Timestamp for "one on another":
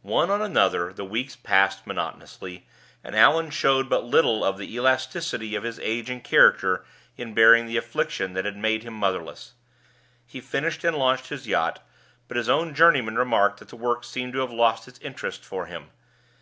0.00-0.94